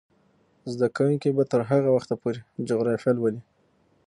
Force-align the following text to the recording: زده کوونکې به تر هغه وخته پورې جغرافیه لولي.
زده 0.71 0.87
کوونکې 0.95 1.29
به 1.37 1.43
تر 1.51 1.61
هغه 1.71 1.89
وخته 1.97 2.13
پورې 2.21 2.39
جغرافیه 2.69 3.13
لولي. 3.17 3.41